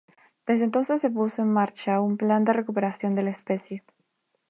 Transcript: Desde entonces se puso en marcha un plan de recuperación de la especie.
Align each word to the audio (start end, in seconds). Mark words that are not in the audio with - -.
Desde 0.47 0.63
entonces 0.65 0.99
se 0.99 1.11
puso 1.11 1.43
en 1.43 1.53
marcha 1.53 2.01
un 2.01 2.17
plan 2.17 2.43
de 2.43 2.53
recuperación 2.53 3.13
de 3.13 3.21
la 3.21 3.29
especie. 3.29 3.83